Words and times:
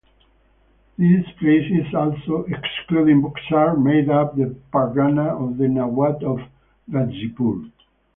These 0.97 1.25
places 1.37 1.93
also 1.93 2.45
(excluding 2.45 3.21
Buxar) 3.21 3.77
made 3.77 4.09
up 4.09 4.35
the 4.35 4.55
pargana 4.73 5.27
of 5.27 5.59
the 5.59 5.67
Nawab 5.67 6.23
of 6.23 6.39
Ghazipur. 6.89 7.69